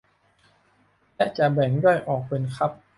[1.15, 2.71] และจะแบ่งย่อยออกเป็นคัพ